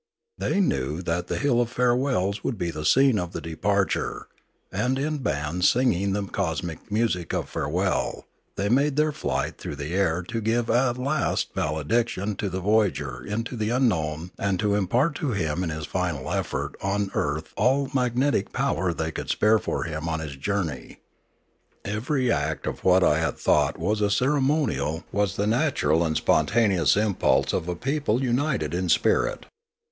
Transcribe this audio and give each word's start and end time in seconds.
They 0.39 0.59
knew 0.59 1.03
that 1.03 1.27
the 1.27 1.37
hill 1.37 1.61
of 1.61 1.69
farewells 1.69 2.43
would 2.43 2.57
be 2.57 2.71
the 2.71 2.85
scene 2.85 3.19
of 3.19 3.33
the 3.33 3.39
departure, 3.39 4.27
and 4.71 4.97
in 4.97 5.19
bands 5.19 5.69
singing 5.69 6.13
the 6.13 6.23
cosmic 6.23 6.91
music 6.91 7.33
of 7.33 7.47
farewell 7.49 8.25
they 8.55 8.67
made 8.67 8.95
their 8.95 9.11
flight 9.11 9.59
through 9.59 9.75
the 9.75 9.93
air 9.93 10.23
to 10.23 10.41
give 10.41 10.71
a 10.71 10.91
last 10.93 11.53
valediction 11.53 12.35
to 12.37 12.49
the 12.49 12.59
voyager 12.61 13.23
into 13.23 13.55
the 13.55 13.69
unknown 13.69 14.31
and 14.39 14.59
to 14.61 14.73
impart 14.73 15.13
to 15.17 15.33
him 15.33 15.63
in 15.63 15.69
his 15.69 15.85
final 15.85 16.31
effort 16.31 16.75
on 16.81 17.11
earth 17.13 17.53
all 17.55 17.85
the 17.85 17.93
magnetic 17.93 18.51
power 18.51 18.91
they 18.95 19.11
could 19.11 19.29
spare 19.29 19.59
for 19.59 19.83
him 19.83 20.09
on 20.09 20.19
his 20.19 20.35
journey. 20.35 20.97
Every 21.85 22.31
act 22.31 22.65
of 22.65 22.83
what 22.83 23.03
I 23.03 23.19
had 23.19 23.37
thought 23.37 23.77
was 23.77 24.01
a 24.01 24.09
ceremonial 24.09 25.03
was 25.11 25.35
the 25.35 25.45
natural 25.45 26.03
and 26.03 26.17
spontaneous 26.17 26.97
impulse 26.97 27.53
of 27.53 27.69
a 27.69 27.75
people 27.75 28.23
united 28.23 28.73
in 28.73 28.89
spirit. 28.89 29.45